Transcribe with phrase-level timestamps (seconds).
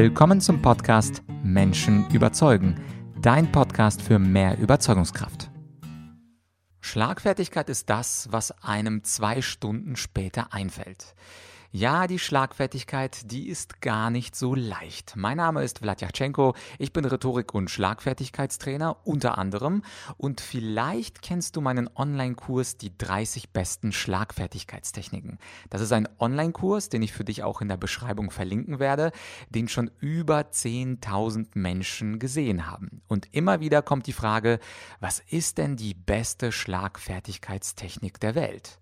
[0.00, 2.80] Willkommen zum Podcast Menschen überzeugen,
[3.20, 5.50] dein Podcast für mehr Überzeugungskraft.
[6.80, 11.16] Schlagfertigkeit ist das, was einem zwei Stunden später einfällt.
[11.70, 15.16] Ja, die Schlagfertigkeit, die ist gar nicht so leicht.
[15.16, 19.82] Mein Name ist Vladyachenko, ich bin Rhetorik- und Schlagfertigkeitstrainer unter anderem
[20.16, 25.38] und vielleicht kennst du meinen Online-Kurs Die 30 besten Schlagfertigkeitstechniken.
[25.68, 29.12] Das ist ein Online-Kurs, den ich für dich auch in der Beschreibung verlinken werde,
[29.50, 33.02] den schon über 10.000 Menschen gesehen haben.
[33.08, 34.58] Und immer wieder kommt die Frage,
[35.00, 38.78] was ist denn die beste Schlagfertigkeitstechnik der Welt?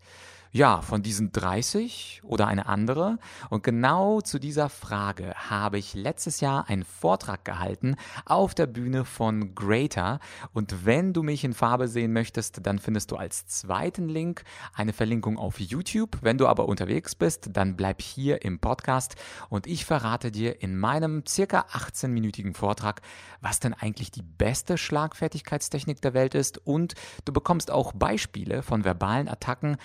[0.53, 3.19] Ja, von diesen 30 oder eine andere?
[3.51, 9.05] Und genau zu dieser Frage habe ich letztes Jahr einen Vortrag gehalten auf der Bühne
[9.05, 10.21] von Greater.
[10.55, 14.93] Und wenn du mich in Farbe sehen möchtest, dann findest du als zweiten Link eine
[14.93, 16.19] Verlinkung auf YouTube.
[16.23, 19.17] Wenn du aber unterwegs bist, dann bleib hier im Podcast
[19.49, 23.03] und ich verrate dir in meinem circa 18-minütigen Vortrag,
[23.41, 28.85] was denn eigentlich die beste Schlagfertigkeitstechnik der Welt ist und du bekommst auch Beispiele von
[28.85, 29.77] verbalen Attacken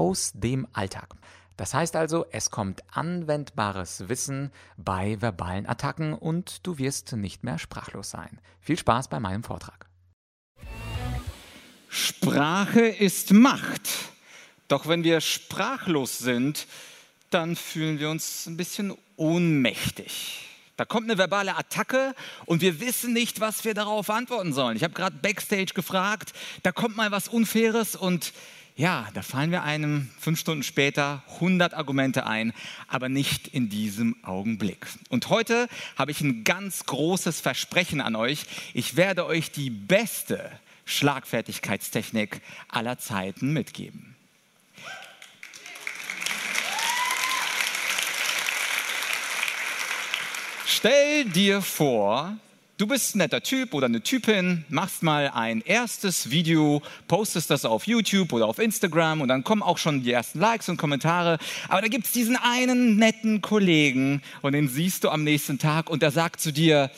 [0.00, 1.10] aus dem Alltag.
[1.58, 7.58] Das heißt also, es kommt anwendbares Wissen bei verbalen Attacken und du wirst nicht mehr
[7.58, 8.40] sprachlos sein.
[8.62, 9.90] Viel Spaß bei meinem Vortrag.
[11.90, 13.90] Sprache ist Macht.
[14.68, 16.66] Doch wenn wir sprachlos sind,
[17.28, 20.48] dann fühlen wir uns ein bisschen ohnmächtig.
[20.78, 22.14] Da kommt eine verbale Attacke
[22.46, 24.78] und wir wissen nicht, was wir darauf antworten sollen.
[24.78, 28.32] Ich habe gerade backstage gefragt, da kommt mal was Unfaires und
[28.80, 32.54] ja, da fallen wir einem fünf Stunden später 100 Argumente ein,
[32.88, 34.86] aber nicht in diesem Augenblick.
[35.10, 38.46] Und heute habe ich ein ganz großes Versprechen an euch.
[38.72, 40.50] Ich werde euch die beste
[40.86, 44.16] Schlagfertigkeitstechnik aller Zeiten mitgeben.
[50.64, 52.34] Stell dir vor,
[52.80, 57.66] Du bist ein netter Typ oder eine Typin, machst mal ein erstes Video, postest das
[57.66, 61.36] auf YouTube oder auf Instagram und dann kommen auch schon die ersten Likes und Kommentare.
[61.68, 65.90] Aber da gibt es diesen einen netten Kollegen und den siehst du am nächsten Tag
[65.90, 66.90] und der sagt zu dir,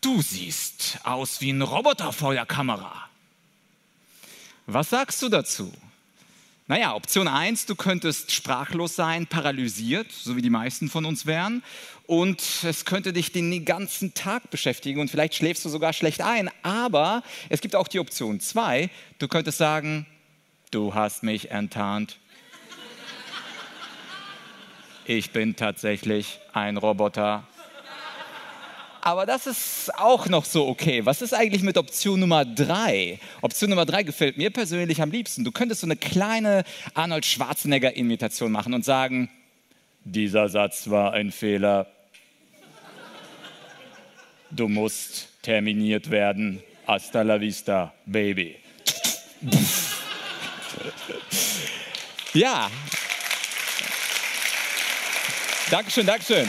[0.00, 3.08] du siehst aus wie ein Roboter vor der Kamera.
[4.66, 5.72] Was sagst du dazu?
[6.68, 11.64] Naja, Option 1, du könntest sprachlos sein, paralysiert, so wie die meisten von uns wären.
[12.06, 16.50] Und es könnte dich den ganzen Tag beschäftigen und vielleicht schläfst du sogar schlecht ein.
[16.62, 20.06] Aber es gibt auch die Option 2, du könntest sagen,
[20.70, 22.20] du hast mich enttarnt.
[25.04, 27.48] Ich bin tatsächlich ein Roboter
[29.04, 31.04] aber das ist auch noch so okay.
[31.04, 33.18] Was ist eigentlich mit Option Nummer drei?
[33.40, 35.42] Option Nummer drei gefällt mir persönlich am liebsten.
[35.42, 36.62] Du könntest so eine kleine
[36.94, 39.28] Arnold Schwarzenegger-Imitation machen und sagen,
[40.04, 41.88] dieser Satz war ein Fehler.
[44.52, 46.62] Du musst terminiert werden.
[46.86, 48.56] Hasta la vista, baby.
[52.34, 52.70] ja.
[55.70, 56.48] Dankeschön, Dankeschön.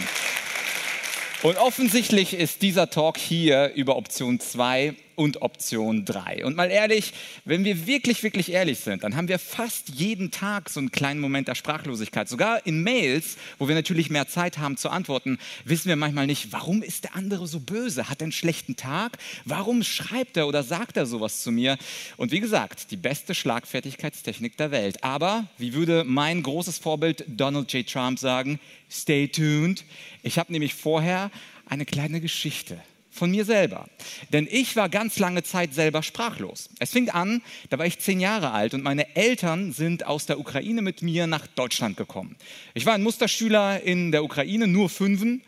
[1.43, 6.46] Und offensichtlich ist dieser Talk hier über Option 2 und Option 3.
[6.46, 7.13] Und mal ehrlich,
[7.46, 11.19] wenn wir wirklich, wirklich ehrlich sind, dann haben wir fast jeden Tag so einen kleinen
[11.19, 12.29] Moment der Sprachlosigkeit.
[12.29, 16.51] Sogar in Mails, wo wir natürlich mehr Zeit haben zu antworten, wissen wir manchmal nicht,
[16.51, 18.09] warum ist der andere so böse?
[18.09, 19.18] Hat er einen schlechten Tag?
[19.46, 21.78] Warum schreibt er oder sagt er sowas zu mir?
[22.18, 25.03] Und wie gesagt, die beste Schlagfertigkeitstechnik der Welt.
[25.03, 27.88] Aber, wie würde mein großes Vorbild Donald J.
[27.88, 28.59] Trump sagen,
[28.90, 29.84] stay tuned.
[30.22, 31.31] Ich habe nämlich vorher
[31.66, 32.80] eine kleine Geschichte
[33.13, 33.88] von mir selber.
[34.31, 36.69] Denn ich war ganz lange Zeit selber sprachlos.
[36.79, 40.40] Es fing an, da war ich zehn Jahre alt und meine Eltern sind aus der
[40.40, 42.35] Ukraine mit mir nach Deutschland gekommen.
[42.74, 45.44] Ich war ein Musterschüler in der Ukraine, nur Fünfen.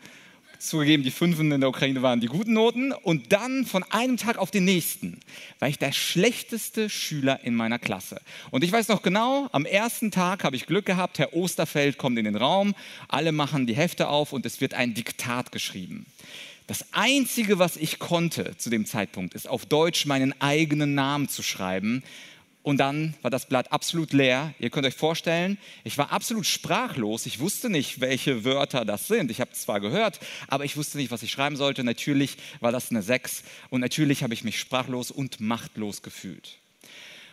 [0.58, 2.92] Zugegeben, die Fünfen in der Ukraine waren die guten Noten.
[2.92, 5.20] Und dann von einem Tag auf den nächsten
[5.58, 8.20] war ich der schlechteste Schüler in meiner Klasse.
[8.50, 12.18] Und ich weiß noch genau, am ersten Tag habe ich Glück gehabt, Herr Osterfeld kommt
[12.18, 12.74] in den Raum,
[13.08, 16.06] alle machen die Hefte auf und es wird ein Diktat geschrieben.
[16.66, 21.44] Das Einzige, was ich konnte zu dem Zeitpunkt, ist auf Deutsch meinen eigenen Namen zu
[21.44, 22.02] schreiben.
[22.64, 24.52] Und dann war das Blatt absolut leer.
[24.58, 27.24] Ihr könnt euch vorstellen, ich war absolut sprachlos.
[27.26, 29.30] Ich wusste nicht, welche Wörter das sind.
[29.30, 30.18] Ich habe es zwar gehört,
[30.48, 31.84] aber ich wusste nicht, was ich schreiben sollte.
[31.84, 36.58] Natürlich war das eine 6 und natürlich habe ich mich sprachlos und machtlos gefühlt.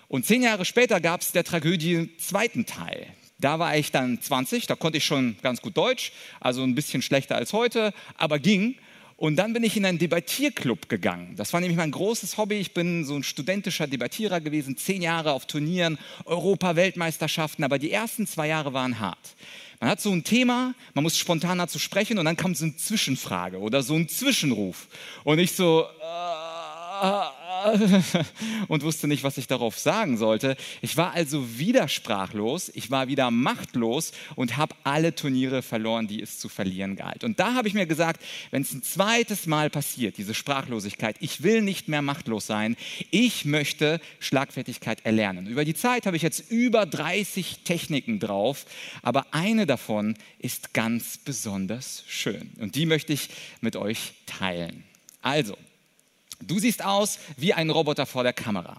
[0.08, 3.08] Und zehn Jahre später gab es der Tragödie zweiten Teil.
[3.40, 7.02] Da war ich dann 20, da konnte ich schon ganz gut Deutsch, also ein bisschen
[7.02, 8.76] schlechter als heute, aber ging.
[9.16, 11.36] Und dann bin ich in einen Debattierclub gegangen.
[11.36, 12.56] Das war nämlich mein großes Hobby.
[12.56, 18.28] Ich bin so ein studentischer Debattierer gewesen, zehn Jahre auf Turnieren, Europa-Weltmeisterschaften, aber die ersten
[18.28, 19.36] zwei Jahre waren hart.
[19.80, 22.76] Man hat so ein Thema, man muss spontan dazu sprechen und dann kommt so eine
[22.76, 24.88] Zwischenfrage oder so ein Zwischenruf.
[25.24, 27.43] Und ich so, äh,
[28.68, 30.56] und wusste nicht, was ich darauf sagen sollte.
[30.82, 36.22] Ich war also wieder sprachlos, ich war wieder machtlos und habe alle Turniere verloren, die
[36.22, 37.24] es zu verlieren galt.
[37.24, 38.22] Und da habe ich mir gesagt,
[38.52, 42.76] wenn es ein zweites Mal passiert, diese Sprachlosigkeit, ich will nicht mehr machtlos sein,
[43.12, 45.48] ich möchte Schlagfertigkeit erlernen.
[45.48, 48.66] Über die Zeit habe ich jetzt über 30 Techniken drauf,
[49.02, 53.30] aber eine davon ist ganz besonders schön und die möchte ich
[53.62, 54.84] mit euch teilen.
[55.22, 55.58] Also,
[56.48, 58.78] Du siehst aus wie ein Roboter vor der Kamera.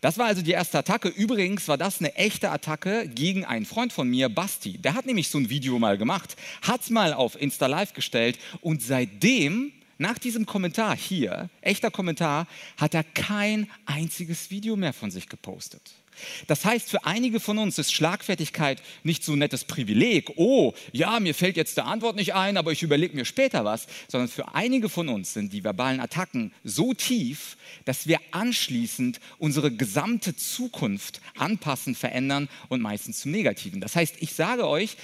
[0.00, 1.08] Das war also die erste Attacke.
[1.08, 4.78] Übrigens war das eine echte Attacke gegen einen Freund von mir, Basti.
[4.78, 8.38] Der hat nämlich so ein Video mal gemacht, hat es mal auf Insta Live gestellt
[8.62, 12.46] und seitdem, nach diesem Kommentar hier, echter Kommentar,
[12.78, 15.82] hat er kein einziges Video mehr von sich gepostet.
[16.46, 20.30] Das heißt, für einige von uns ist Schlagfertigkeit nicht so ein nettes Privileg.
[20.36, 23.86] Oh, ja, mir fällt jetzt der Antwort nicht ein, aber ich überlege mir später was.
[24.08, 29.70] Sondern für einige von uns sind die verbalen Attacken so tief, dass wir anschließend unsere
[29.70, 33.80] gesamte Zukunft anpassen, verändern und meistens zum Negativen.
[33.80, 34.96] Das heißt, ich sage euch,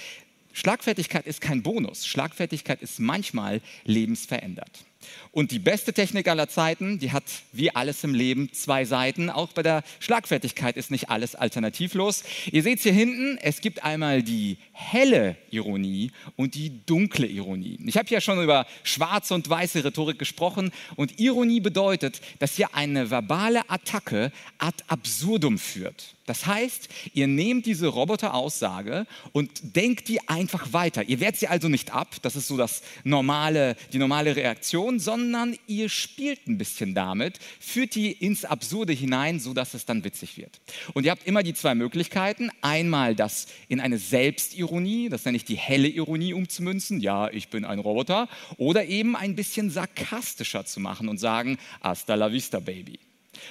[0.53, 2.07] Schlagfertigkeit ist kein Bonus.
[2.07, 4.86] Schlagfertigkeit ist manchmal lebensverändert.
[5.31, 9.29] Und die beste Technik aller Zeiten, die hat wie alles im Leben zwei Seiten.
[9.29, 12.23] Auch bei der Schlagfertigkeit ist nicht alles alternativlos.
[12.51, 17.79] Ihr seht hier hinten, es gibt einmal die helle Ironie und die dunkle Ironie.
[17.85, 22.73] Ich habe ja schon über schwarze und weiße Rhetorik gesprochen und Ironie bedeutet, dass ihr
[22.75, 26.13] eine verbale Attacke ad absurdum führt.
[26.27, 31.03] Das heißt, ihr nehmt diese Roboteraussage und denkt die einfach weiter.
[31.03, 35.57] Ihr wehrt sie also nicht ab, das ist so das normale, die normale Reaktion, sondern
[35.67, 40.59] ihr spielt ein bisschen damit, führt die ins Absurde hinein, sodass es dann witzig wird.
[40.93, 42.51] Und ihr habt immer die zwei Möglichkeiten.
[42.61, 44.66] Einmal das in eine Selbstironie,
[45.09, 48.27] das nenne ich die helle Ironie umzumünzen, ja, ich bin ein Roboter,
[48.57, 52.99] oder eben ein bisschen sarkastischer zu machen und sagen, hasta la vista, Baby.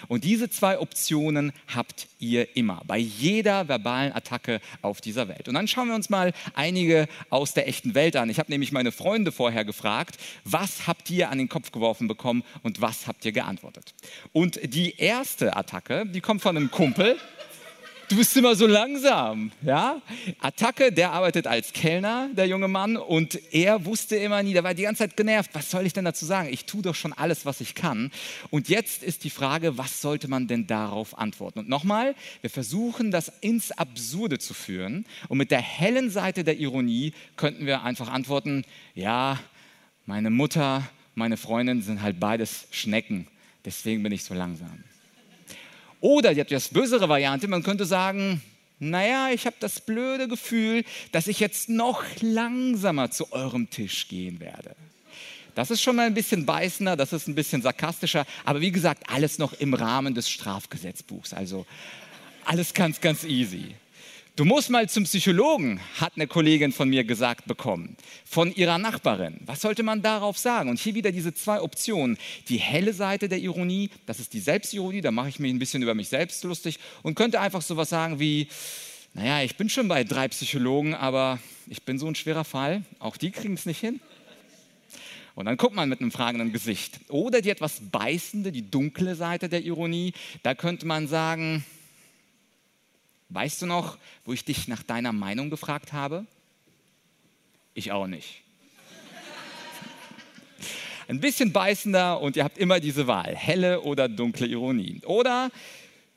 [0.08, 5.48] Und diese zwei Optionen habt ihr immer, bei jeder verbalen Attacke auf dieser Welt.
[5.48, 8.30] Und dann schauen wir uns mal einige aus der echten Welt an.
[8.30, 12.42] Ich habe nämlich meine Freunde vorher gefragt, was habt ihr an den Kopf geworfen bekommen
[12.62, 13.94] und was habt ihr geantwortet?
[14.32, 17.16] Und die erste Attacke, die kommt von einem Kumpel
[18.08, 19.50] du bist immer so langsam.
[19.62, 20.00] Ja?
[20.40, 24.74] Attacke, der arbeitet als Kellner, der junge Mann, und er wusste immer nie, der war
[24.74, 26.48] die ganze Zeit genervt, was soll ich denn dazu sagen?
[26.50, 28.10] Ich tue doch schon alles, was ich kann.
[28.50, 31.60] Und jetzt ist die Frage, was sollte man denn darauf antworten?
[31.60, 35.06] Und nochmal, wir versuchen das ins Absurde zu führen.
[35.28, 38.64] Und mit der hellen Seite der Ironie könnten wir einfach antworten,
[38.94, 39.38] ja,
[40.06, 43.26] meine Mutter, meine Freundin sind halt beides Schnecken,
[43.64, 44.84] deswegen bin ich so langsam.
[46.00, 48.42] Oder die etwas bösere Variante, man könnte sagen,
[48.78, 54.38] naja, ich habe das blöde Gefühl, dass ich jetzt noch langsamer zu eurem Tisch gehen
[54.40, 54.76] werde.
[55.54, 59.04] Das ist schon mal ein bisschen beißender, das ist ein bisschen sarkastischer, aber wie gesagt,
[59.08, 61.32] alles noch im Rahmen des Strafgesetzbuchs.
[61.32, 61.64] Also
[62.44, 63.74] alles ganz, ganz easy.
[64.36, 67.96] Du musst mal zum Psychologen, hat eine Kollegin von mir gesagt bekommen,
[68.26, 69.40] von ihrer Nachbarin.
[69.46, 70.68] Was sollte man darauf sagen?
[70.68, 72.18] Und hier wieder diese zwei Optionen.
[72.50, 75.82] Die helle Seite der Ironie, das ist die Selbstironie, da mache ich mich ein bisschen
[75.82, 78.48] über mich selbst lustig und könnte einfach sowas sagen wie,
[79.14, 83.16] naja, ich bin schon bei drei Psychologen, aber ich bin so ein schwerer Fall, auch
[83.16, 84.00] die kriegen es nicht hin.
[85.34, 87.00] Und dann guckt man mit einem fragenden Gesicht.
[87.08, 91.64] Oder die etwas beißende, die dunkle Seite der Ironie, da könnte man sagen,
[93.28, 96.26] Weißt du noch, wo ich dich nach deiner Meinung gefragt habe?
[97.74, 98.42] Ich auch nicht.
[101.08, 105.02] Ein bisschen beißender und ihr habt immer diese Wahl, helle oder dunkle Ironie.
[105.04, 105.50] Oder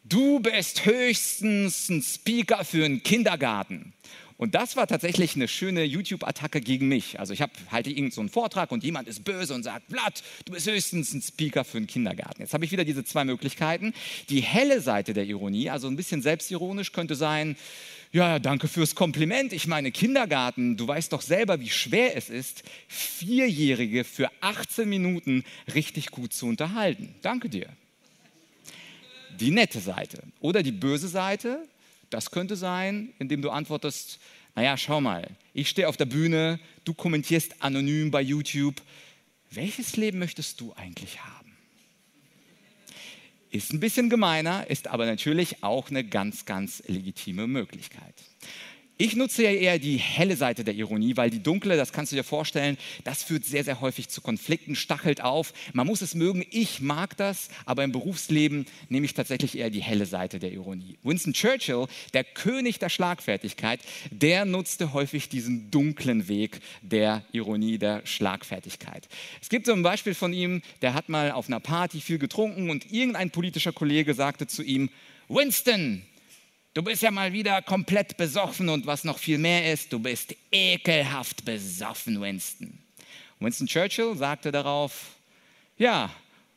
[0.04, 3.94] du bist höchstens ein Speaker für einen Kindergarten.
[4.40, 7.20] Und das war tatsächlich eine schöne YouTube-Attacke gegen mich.
[7.20, 10.54] Also ich habe halte irgendeinen so Vortrag und jemand ist böse und sagt, Blatt, du
[10.54, 12.42] bist höchstens ein Speaker für einen Kindergarten.
[12.42, 13.94] Jetzt habe ich wieder diese zwei Möglichkeiten.
[14.30, 17.58] Die helle Seite der Ironie, also ein bisschen selbstironisch, könnte sein,
[18.14, 19.52] ja, danke fürs Kompliment.
[19.52, 25.44] Ich meine, Kindergarten, du weißt doch selber, wie schwer es ist, Vierjährige für 18 Minuten
[25.76, 27.14] richtig gut zu unterhalten.
[27.24, 27.68] Danke dir.
[29.38, 30.24] Die nette Seite.
[30.40, 31.68] Oder die böse Seite,
[32.10, 34.20] das könnte sein, indem du antwortest,
[34.56, 38.82] naja, schau mal, ich stehe auf der Bühne, du kommentierst anonym bei YouTube.
[39.52, 41.58] Welches Leben möchtest du eigentlich haben?
[43.52, 48.14] Ist ein bisschen gemeiner, ist aber natürlich auch eine ganz, ganz legitime Möglichkeit.
[49.02, 52.18] Ich nutze ja eher die helle Seite der Ironie, weil die dunkle, das kannst du
[52.18, 55.54] dir vorstellen, das führt sehr, sehr häufig zu Konflikten, stachelt auf.
[55.72, 59.82] Man muss es mögen, ich mag das, aber im Berufsleben nehme ich tatsächlich eher die
[59.82, 60.98] helle Seite der Ironie.
[61.02, 63.80] Winston Churchill, der König der Schlagfertigkeit,
[64.12, 69.08] der nutzte häufig diesen dunklen Weg der Ironie, der Schlagfertigkeit.
[69.42, 72.70] Es gibt so ein Beispiel von ihm, der hat mal auf einer Party viel getrunken
[72.70, 74.90] und irgendein politischer Kollege sagte zu ihm,
[75.30, 76.02] Winston,
[76.76, 80.36] Du bist ja mal wieder komplett besoffen und was noch viel mehr ist, du bist
[80.52, 82.78] ekelhaft besoffen, Winston.
[83.40, 85.16] Winston Churchill sagte darauf,
[85.78, 86.12] ja,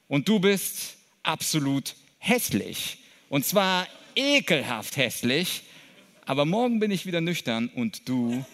[0.09, 2.99] und du bist absolut hässlich.
[3.31, 5.63] Und zwar ekelhaft hässlich,
[6.27, 8.45] aber morgen bin ich wieder nüchtern und du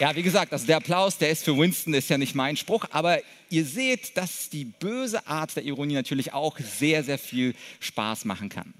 [0.00, 2.86] Ja, wie gesagt, also der Applaus, der ist für Winston, ist ja nicht mein Spruch,
[2.90, 3.18] aber
[3.50, 8.48] ihr seht, dass die böse Art der Ironie natürlich auch sehr, sehr viel Spaß machen
[8.48, 8.72] kann.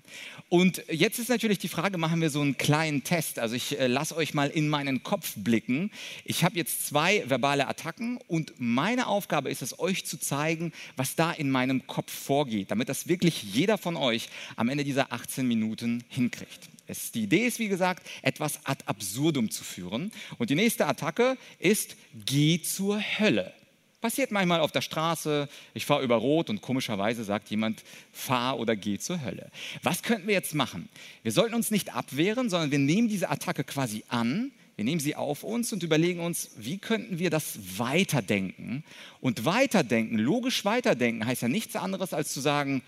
[0.48, 3.38] Und jetzt ist natürlich die Frage, machen wir so einen kleinen Test.
[3.38, 5.90] Also ich äh, lasse euch mal in meinen Kopf blicken.
[6.24, 11.16] Ich habe jetzt zwei verbale Attacken und meine Aufgabe ist es, euch zu zeigen, was
[11.16, 15.46] da in meinem Kopf vorgeht, damit das wirklich jeder von euch am Ende dieser 18
[15.46, 16.70] Minuten hinkriegt.
[16.90, 20.12] Es, die Idee ist, wie gesagt, etwas ad absurdum zu führen.
[20.38, 23.54] Und die nächste Attacke ist, geh zur Hölle.
[24.00, 28.74] Passiert manchmal auf der Straße, ich fahre über Rot und komischerweise sagt jemand, fahr oder
[28.74, 29.50] geh zur Hölle.
[29.82, 30.88] Was könnten wir jetzt machen?
[31.22, 35.16] Wir sollten uns nicht abwehren, sondern wir nehmen diese Attacke quasi an, wir nehmen sie
[35.16, 38.82] auf uns und überlegen uns, wie könnten wir das weiterdenken?
[39.20, 42.82] Und weiterdenken, logisch weiterdenken, heißt ja nichts anderes als zu sagen,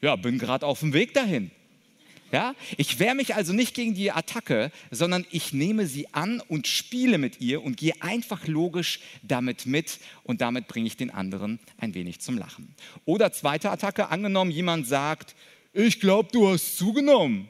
[0.00, 1.52] ja, bin gerade auf dem Weg dahin.
[2.32, 2.54] Ja?
[2.76, 7.18] Ich wehre mich also nicht gegen die Attacke, sondern ich nehme sie an und spiele
[7.18, 11.94] mit ihr und gehe einfach logisch damit mit und damit bringe ich den anderen ein
[11.94, 12.74] wenig zum Lachen.
[13.04, 15.34] Oder zweite Attacke, angenommen jemand sagt,
[15.72, 17.48] ich glaube, du hast zugenommen.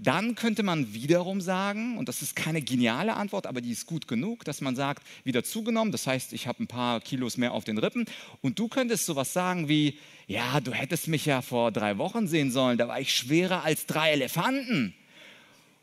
[0.00, 4.06] Dann könnte man wiederum sagen, und das ist keine geniale Antwort, aber die ist gut
[4.06, 7.64] genug, dass man sagt, wieder zugenommen, das heißt, ich habe ein paar Kilos mehr auf
[7.64, 8.06] den Rippen.
[8.40, 12.52] Und du könntest sowas sagen wie, ja, du hättest mich ja vor drei Wochen sehen
[12.52, 14.94] sollen, da war ich schwerer als drei Elefanten.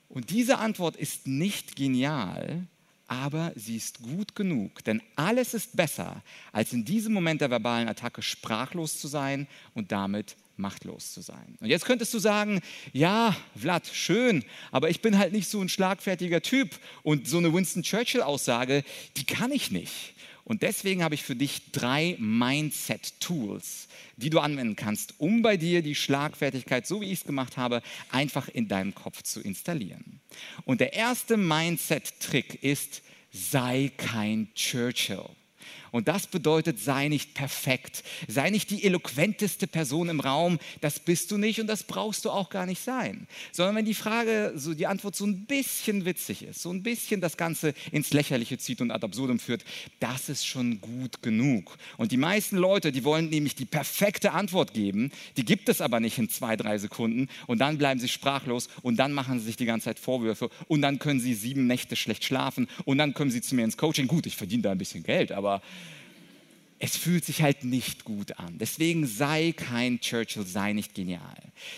[0.07, 2.67] Und diese Antwort ist nicht genial,
[3.07, 6.21] aber sie ist gut genug, denn alles ist besser,
[6.53, 11.57] als in diesem Moment der verbalen Attacke sprachlos zu sein und damit machtlos zu sein.
[11.59, 12.61] Und jetzt könntest du sagen,
[12.93, 17.53] ja, Vlad, schön, aber ich bin halt nicht so ein schlagfertiger Typ und so eine
[17.53, 18.83] Winston Churchill-Aussage,
[19.17, 20.15] die kann ich nicht.
[20.45, 25.81] Und deswegen habe ich für dich drei Mindset-Tools, die du anwenden kannst, um bei dir
[25.81, 27.81] die Schlagfertigkeit, so wie ich es gemacht habe,
[28.11, 30.21] einfach in deinem Kopf zu installieren.
[30.63, 35.25] Und der erste Mindset-Trick ist, sei kein Churchill.
[35.95, 41.31] Und das bedeutet, sei nicht perfekt, sei nicht die eloquenteste Person im Raum, das bist
[41.31, 43.27] du nicht und das brauchst du auch gar nicht sein.
[43.53, 47.21] Sondern wenn die Frage, so die Antwort so ein bisschen witzig ist, so ein bisschen
[47.21, 49.63] das Ganze ins Lächerliche zieht und ad absurdum führt,
[50.01, 51.77] das ist schon gut genug.
[51.95, 56.01] Und die meisten Leute, die wollen nämlich die perfekte Antwort geben, die gibt es aber
[56.01, 57.29] nicht in zwei, drei Sekunden.
[57.47, 58.67] Und dann bleiben sie sprachlos.
[58.81, 60.49] Und dann machen sie sich die ganze Zeit Vorwürfe.
[60.67, 62.67] Und dann können sie sieben Nächte schlecht schlafen.
[62.83, 64.07] Und dann kommen sie zu mir ins Coaching.
[64.07, 65.61] Gut, ich verdiene da ein bisschen Geld, aber
[66.79, 68.57] es fühlt sich halt nicht gut an.
[68.57, 71.37] Deswegen sei kein Churchill, sei nicht genial.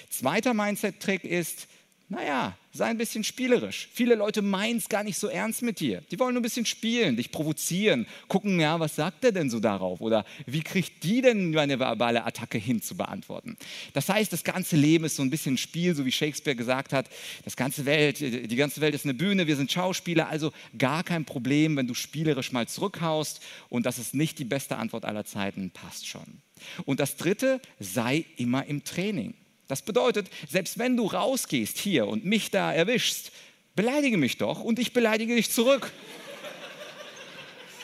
[0.09, 1.67] Zweiter Mindset-Trick ist,
[2.09, 3.89] naja, sei ein bisschen spielerisch.
[3.91, 6.03] Viele Leute meinen es gar nicht so ernst mit dir.
[6.09, 9.59] Die wollen nur ein bisschen spielen, dich provozieren, gucken, ja, was sagt er denn so
[9.59, 9.99] darauf?
[9.99, 13.57] Oder wie kriegt die denn eine verbale Attacke hin zu beantworten?
[13.91, 17.09] Das heißt, das ganze Leben ist so ein bisschen Spiel, so wie Shakespeare gesagt hat.
[17.43, 21.25] Das ganze Welt, die ganze Welt ist eine Bühne, wir sind Schauspieler, also gar kein
[21.25, 25.71] Problem, wenn du spielerisch mal zurückhaust und das ist nicht die beste Antwort aller Zeiten,
[25.71, 26.41] passt schon.
[26.85, 29.33] Und das dritte, sei immer im Training.
[29.67, 33.31] Das bedeutet, selbst wenn du rausgehst hier und mich da erwischst,
[33.75, 35.91] beleidige mich doch und ich beleidige dich zurück.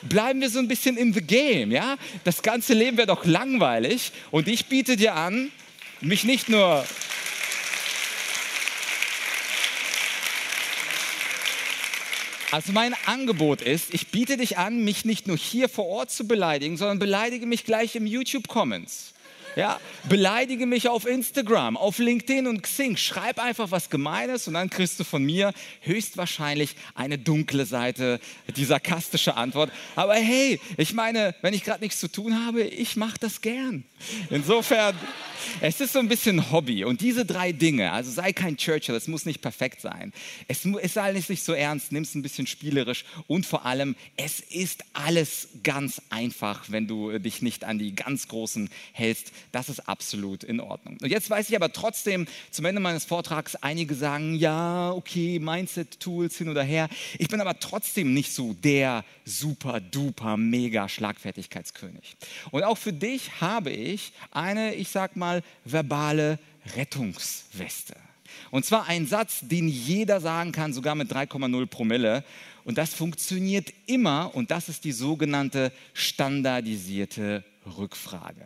[0.03, 1.97] Bleiben wir so ein bisschen in the game, ja?
[2.23, 5.51] Das ganze Leben wäre doch langweilig und ich biete dir an,
[6.01, 6.85] mich nicht nur
[12.51, 16.27] Also mein Angebot ist, ich biete dich an, mich nicht nur hier vor Ort zu
[16.27, 19.12] beleidigen, sondern beleidige mich gleich im YouTube-Comments.
[19.55, 19.79] Ja,
[20.09, 22.97] beleidige mich auf Instagram, auf LinkedIn und Xing.
[22.97, 28.19] Schreib einfach was Gemeines und dann kriegst du von mir höchstwahrscheinlich eine dunkle Seite,
[28.55, 29.71] die sarkastische Antwort.
[29.95, 33.83] Aber hey, ich meine, wenn ich gerade nichts zu tun habe, ich mache das gern.
[34.29, 34.95] Insofern
[35.61, 36.83] Es ist so ein bisschen Hobby.
[36.85, 40.13] Und diese drei Dinge, also sei kein Churchill, es muss nicht perfekt sein.
[40.47, 43.05] Es ist alles nicht so ernst, nimm es ein bisschen spielerisch.
[43.27, 48.27] Und vor allem, es ist alles ganz einfach, wenn du dich nicht an die ganz
[48.27, 49.31] Großen hältst.
[49.51, 50.97] Das ist absolut in Ordnung.
[51.01, 56.37] Und jetzt weiß ich aber trotzdem, zum Ende meines Vortrags, einige sagen, ja, okay, Mindset-Tools
[56.37, 56.89] hin oder her.
[57.17, 62.15] Ich bin aber trotzdem nicht so der super, duper, mega Schlagfertigkeitskönig.
[62.51, 65.32] Und auch für dich habe ich eine, ich sag mal,
[65.63, 66.37] verbale
[66.75, 67.95] Rettungsweste.
[68.51, 72.23] Und zwar ein Satz, den jeder sagen kann, sogar mit 3,0 Promille.
[72.65, 77.43] Und das funktioniert immer und das ist die sogenannte standardisierte
[77.77, 78.45] Rückfrage.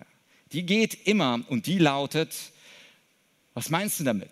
[0.51, 2.34] Die geht immer und die lautet,
[3.53, 4.32] was meinst du damit?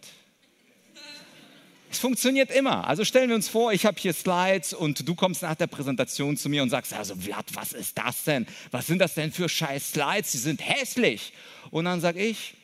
[1.96, 2.86] Es funktioniert immer.
[2.90, 6.36] Also stellen wir uns vor, ich habe hier Slides und du kommst nach der Präsentation
[6.36, 8.46] zu mir und sagst, also Vlad, was ist das denn?
[8.72, 10.34] Was sind das denn für scheiß Slides?
[10.34, 11.32] Die sind hässlich.
[11.72, 12.56] Und dann sage ich,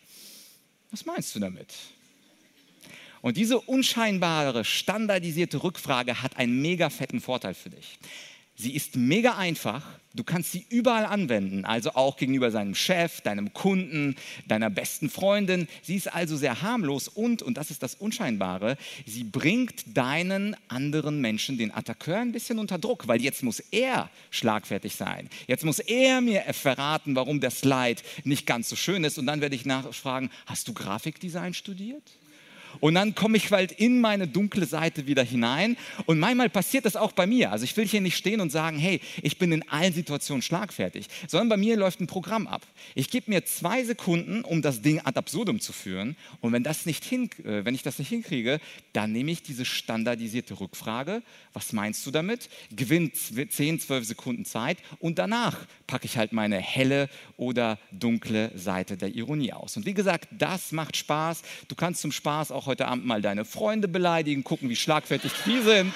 [0.92, 1.74] was meinst du damit?
[3.22, 8.00] Und diese unscheinbare, standardisierte Rückfrage hat einen mega fetten Vorteil für dich.
[8.62, 9.84] Sie ist mega einfach.
[10.14, 14.16] Du kannst sie überall anwenden, also auch gegenüber seinem Chef, deinem Kunden,
[14.48, 15.68] deiner besten Freundin.
[15.82, 18.78] Sie ist also sehr harmlos und, und das ist das Unscheinbare,
[19.08, 24.12] sie bringt deinen anderen Menschen, den Attackeur, ein bisschen unter Druck, weil jetzt muss er
[24.30, 25.28] schlagfertig sein.
[25.48, 29.18] Jetzt muss er mir verraten, warum der Slide nicht ganz so schön ist.
[29.18, 32.04] Und dann werde ich nachfragen, hast du Grafikdesign studiert?
[32.80, 35.78] Und dann komme ich halt in meine dunkle Seite wieder hinein.
[36.06, 37.52] Und manchmal passiert das auch bei mir.
[37.52, 41.08] Also ich will hier nicht stehen und sagen, hey, ich bin in allen Situationen schlagfertig,
[41.28, 42.62] sondern bei mir läuft ein Programm ab.
[42.96, 46.16] Ich gebe mir zwei Sekunden, um das Ding ad absurdum zu führen.
[46.40, 48.60] Und wenn, das nicht hin, äh, wenn ich das nicht hinkriege,
[48.94, 51.22] dann nehme ich diese standardisierte Rückfrage.
[51.54, 52.50] Was meinst du damit?
[52.76, 58.98] Gewinnt 10, 12 Sekunden Zeit und danach packe ich halt meine helle oder dunkle Seite
[58.98, 59.78] der Ironie aus.
[59.78, 61.42] Und wie gesagt, das macht Spaß.
[61.68, 65.32] Du kannst zum Spaß auch auch heute Abend mal deine Freunde beleidigen, gucken, wie schlagfertig
[65.48, 65.94] die sind.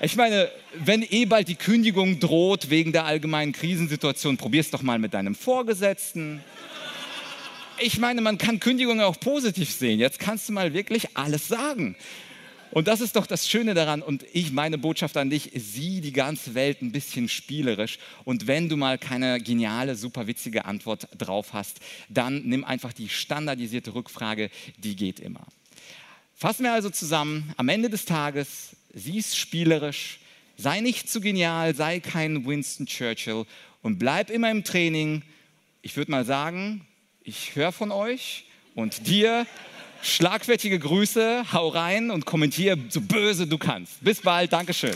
[0.00, 4.98] Ich meine, wenn eh bald die Kündigung droht wegen der allgemeinen Krisensituation, probier's doch mal
[4.98, 6.40] mit deinem Vorgesetzten.
[7.78, 10.00] Ich meine, man kann Kündigungen auch positiv sehen.
[10.00, 11.94] Jetzt kannst du mal wirklich alles sagen.
[12.74, 14.02] Und das ist doch das Schöne daran.
[14.02, 18.00] Und ich, meine Botschaft an dich, sieh die ganze Welt ein bisschen spielerisch.
[18.24, 21.78] Und wenn du mal keine geniale, super witzige Antwort drauf hast,
[22.08, 25.46] dann nimm einfach die standardisierte Rückfrage, die geht immer.
[26.34, 30.18] Fassen wir also zusammen, am Ende des Tages, sieh es spielerisch,
[30.56, 33.46] sei nicht zu genial, sei kein Winston Churchill
[33.82, 35.22] und bleib immer im Training.
[35.82, 36.84] Ich würde mal sagen,
[37.22, 39.46] ich höre von euch und dir
[40.04, 44.04] Schlagfertige Grüße, hau rein und kommentier so böse du kannst.
[44.04, 44.92] Bis bald, Dankeschön.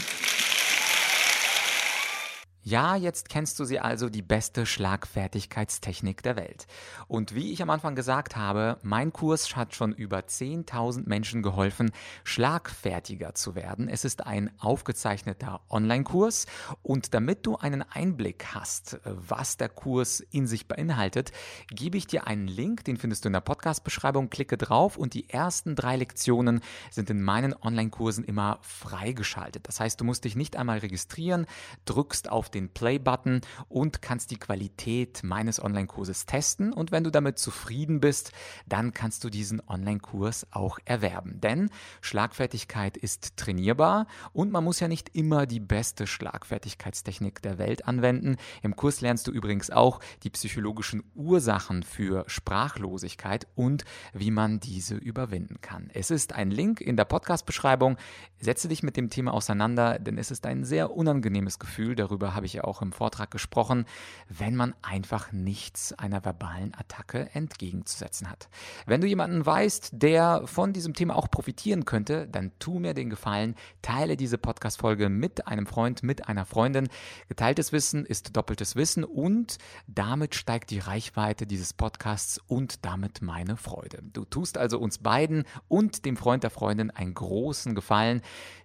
[2.68, 6.66] Ja, jetzt kennst du sie also, die beste Schlagfertigkeitstechnik der Welt.
[7.06, 11.92] Und wie ich am Anfang gesagt habe, mein Kurs hat schon über 10.000 Menschen geholfen,
[12.24, 13.88] schlagfertiger zu werden.
[13.88, 16.44] Es ist ein aufgezeichneter Online-Kurs
[16.82, 21.32] und damit du einen Einblick hast, was der Kurs in sich beinhaltet,
[21.70, 25.30] gebe ich dir einen Link, den findest du in der Podcast-Beschreibung, klicke drauf und die
[25.30, 29.66] ersten drei Lektionen sind in meinen Online-Kursen immer freigeschaltet.
[29.66, 31.46] Das heißt, du musst dich nicht einmal registrieren,
[31.86, 36.72] drückst auf den den Play-Button und kannst die Qualität meines Online-Kurses testen.
[36.72, 38.32] Und wenn du damit zufrieden bist,
[38.66, 41.40] dann kannst du diesen Online-Kurs auch erwerben.
[41.40, 47.86] Denn Schlagfertigkeit ist trainierbar und man muss ja nicht immer die beste Schlagfertigkeitstechnik der Welt
[47.86, 48.36] anwenden.
[48.62, 54.96] Im Kurs lernst du übrigens auch die psychologischen Ursachen für Sprachlosigkeit und wie man diese
[54.96, 55.90] überwinden kann.
[55.94, 57.96] Es ist ein Link in der Podcast-Beschreibung.
[58.40, 61.94] Setze dich mit dem Thema auseinander, denn es ist ein sehr unangenehmes Gefühl.
[61.94, 63.86] Darüber habe ich auch im Vortrag gesprochen,
[64.28, 68.48] wenn man einfach nichts einer verbalen Attacke entgegenzusetzen hat.
[68.86, 73.10] Wenn du jemanden weißt, der von diesem Thema auch profitieren könnte, dann tu mir den
[73.10, 76.88] Gefallen, teile diese Podcast-Folge mit einem Freund, mit einer Freundin.
[77.28, 83.56] Geteiltes Wissen ist doppeltes Wissen und damit steigt die Reichweite dieses Podcasts und damit meine
[83.56, 84.02] Freude.
[84.12, 88.22] Du tust also uns beiden und dem Freund der Freundin einen großen Gefallen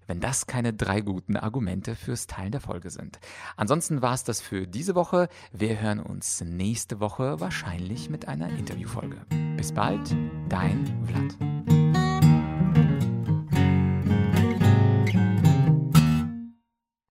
[0.07, 3.19] wenn das keine drei guten Argumente fürs Teilen der Folge sind.
[3.55, 5.29] Ansonsten war es das für diese Woche.
[5.51, 9.17] Wir hören uns nächste Woche wahrscheinlich mit einer Interviewfolge.
[9.57, 10.15] Bis bald,
[10.49, 11.62] dein Vlad.